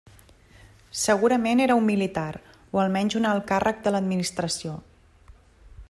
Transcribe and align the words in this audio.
Segurament 1.01 1.61
era 1.65 1.75
un 1.81 1.85
militar 1.89 2.31
o 2.77 2.81
almenys 2.85 3.19
un 3.21 3.31
alt 3.33 3.47
càrrec 3.53 3.85
de 3.89 3.95
l'administració. 3.97 4.77